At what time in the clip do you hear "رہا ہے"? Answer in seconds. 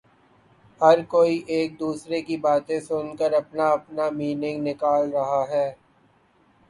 5.13-5.67